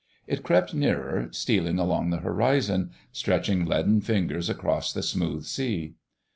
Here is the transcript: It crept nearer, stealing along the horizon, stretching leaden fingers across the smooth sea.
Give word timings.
It 0.25 0.41
crept 0.41 0.73
nearer, 0.73 1.27
stealing 1.29 1.77
along 1.77 2.09
the 2.09 2.17
horizon, 2.21 2.89
stretching 3.11 3.65
leaden 3.67 4.01
fingers 4.01 4.49
across 4.49 4.91
the 4.91 5.03
smooth 5.03 5.45
sea. 5.45 5.93